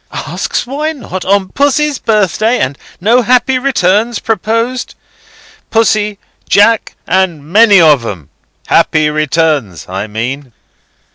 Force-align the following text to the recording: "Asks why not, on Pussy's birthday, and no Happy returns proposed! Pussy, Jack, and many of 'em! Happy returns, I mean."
"Asks 0.25 0.65
why 0.65 0.93
not, 0.93 1.25
on 1.25 1.49
Pussy's 1.49 1.99
birthday, 1.99 2.57
and 2.57 2.75
no 2.99 3.21
Happy 3.21 3.59
returns 3.59 4.17
proposed! 4.17 4.95
Pussy, 5.69 6.17
Jack, 6.49 6.95
and 7.05 7.45
many 7.45 7.79
of 7.79 8.03
'em! 8.03 8.29
Happy 8.65 9.11
returns, 9.11 9.87
I 9.87 10.07
mean." 10.07 10.53